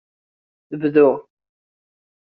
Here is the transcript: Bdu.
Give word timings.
Bdu. 0.71 1.07